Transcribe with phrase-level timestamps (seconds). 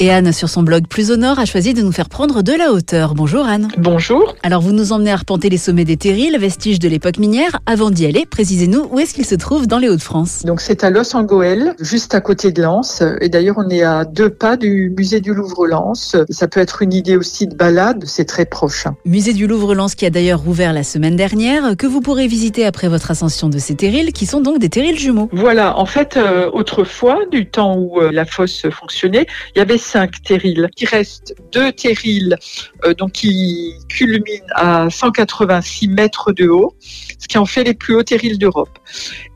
[0.00, 2.52] Et Anne, sur son blog Plus au Nord, a choisi de nous faire prendre de
[2.52, 3.14] la hauteur.
[3.14, 3.68] Bonjour Anne.
[3.78, 4.34] Bonjour.
[4.42, 7.60] Alors vous nous emmenez arpenter les sommets des terrils, vestiges de l'époque minière.
[7.64, 10.42] Avant d'y aller, précisez-nous où est-ce qu'il se trouve dans les Hauts-de-France.
[10.44, 13.04] Donc c'est à Los Angoel, juste à côté de Lens.
[13.20, 16.16] Et d'ailleurs on est à deux pas du musée du Louvre-Lens.
[16.28, 18.88] Ça peut être une idée aussi de balade, c'est très proche.
[19.04, 22.88] Musée du Louvre-Lens qui a d'ailleurs rouvert la semaine dernière, que vous pourrez visiter après
[22.88, 25.28] votre ascension de ces terrils, qui sont donc des terrils jumeaux.
[25.30, 29.83] Voilà, en fait euh, autrefois, du temps où euh, la fosse fonctionnait, il y avait
[29.84, 30.68] cinq terrils.
[30.78, 32.36] Il reste deux terrils
[32.84, 37.94] euh, donc qui culminent à 186 mètres de haut, ce qui en fait les plus
[37.94, 38.78] hauts terrils d'Europe.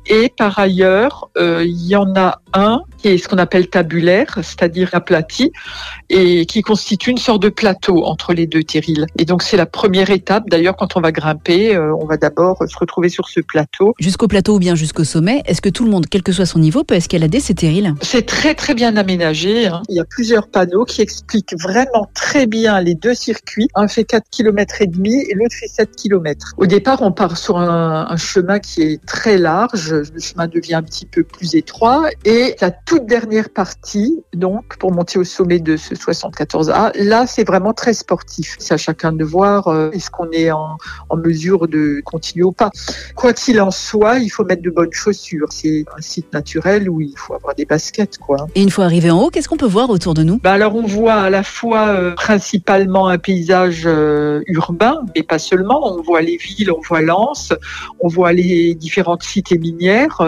[0.06, 4.38] Et par ailleurs, euh, il y en a un qui est ce qu'on appelle tabulaire,
[4.42, 5.52] c'est-à-dire aplati,
[6.10, 9.06] et qui constitue une sorte de plateau entre les deux terrils.
[9.18, 10.44] Et donc c'est la première étape.
[10.48, 13.94] D'ailleurs, quand on va grimper, euh, on va d'abord se retrouver sur ce plateau.
[14.00, 16.58] Jusqu'au plateau ou bien jusqu'au sommet, est-ce que tout le monde, quel que soit son
[16.58, 17.94] niveau, peut escalader ces terrils?
[18.02, 19.68] C'est très très bien aménagé.
[19.68, 19.82] Hein.
[19.88, 23.68] Il y a plusieurs panneaux qui expliquent vraiment très bien les deux circuits.
[23.76, 26.54] Un fait 4 km et demi et l'autre fait 7 km.
[26.56, 30.74] Au départ, on part sur un, un chemin qui est très large le chemin devient
[30.74, 35.58] un petit peu plus étroit et la toute dernière partie, donc pour monter au sommet
[35.58, 38.56] de ce 74A, là c'est vraiment très sportif.
[38.58, 40.76] C'est à chacun de voir euh, est-ce qu'on est en,
[41.08, 42.70] en, mesure de continuer ou pas.
[43.14, 45.48] Quoi qu'il en soit, il faut mettre de bonnes chaussures.
[45.50, 48.46] C'est un site naturel où il faut avoir des baskets, quoi.
[48.54, 50.38] Et une fois arrivé en haut, qu'est-ce qu'on peut voir autour de nous?
[50.38, 55.38] Bah alors on voit à la fois euh, principalement un paysage euh, urbain, mais pas
[55.38, 55.92] seulement.
[55.92, 57.52] On voit les villes, on voit Lens,
[58.00, 60.20] on voit les différentes cités minières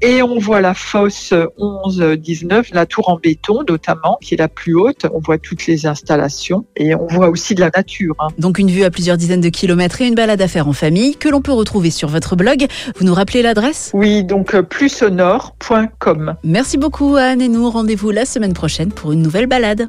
[0.00, 4.74] et on voit la fosse 11-19, la tour en béton notamment, qui est la plus
[4.74, 5.06] haute.
[5.12, 8.14] On voit toutes les installations et on voit aussi de la nature.
[8.20, 8.28] Hein.
[8.38, 11.16] Donc une vue à plusieurs dizaines de kilomètres et une balade à faire en famille
[11.16, 12.66] que l'on peut retrouver sur votre blog.
[12.96, 13.90] Vous nous rappelez l'adresse?
[13.92, 16.36] Oui, donc euh, plussonore.com.
[16.42, 19.88] Merci beaucoup Anne et nous rendez-vous la semaine prochaine pour une nouvelle balade.